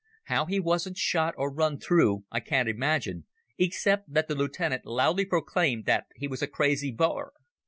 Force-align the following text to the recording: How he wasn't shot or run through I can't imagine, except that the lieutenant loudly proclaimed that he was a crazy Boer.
How 0.23 0.47
he 0.47 0.59
wasn't 0.59 0.97
shot 0.97 1.35
or 1.37 1.53
run 1.53 1.77
through 1.79 2.23
I 2.31 2.39
can't 2.39 2.67
imagine, 2.67 3.25
except 3.59 4.11
that 4.11 4.27
the 4.27 4.33
lieutenant 4.33 4.83
loudly 4.83 5.25
proclaimed 5.25 5.85
that 5.85 6.07
he 6.15 6.27
was 6.27 6.41
a 6.41 6.47
crazy 6.47 6.89
Boer. 6.89 7.33